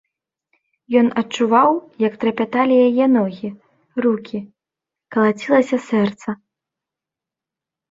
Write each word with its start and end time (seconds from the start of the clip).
Ён 1.01 1.07
адчуваў, 1.21 1.71
як 2.07 2.13
трапяталі 2.23 2.75
яе 2.87 3.05
ногі, 3.17 3.49
рукі, 4.07 4.39
калацілася 5.17 5.77
сэрца. 5.93 6.29